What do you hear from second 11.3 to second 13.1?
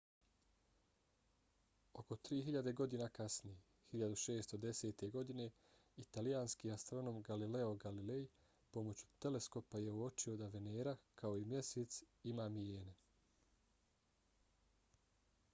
i mjesec ima mijene